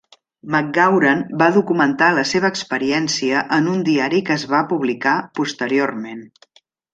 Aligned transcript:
McGauran 0.53 1.19
va 1.41 1.49
documentar 1.57 2.07
la 2.19 2.23
seva 2.29 2.51
experiència 2.53 3.43
en 3.59 3.69
un 3.75 3.85
diari 3.91 4.23
que 4.31 4.35
es 4.37 4.47
va 4.55 4.63
publicar 4.73 5.15
posteriorment. 5.43 6.27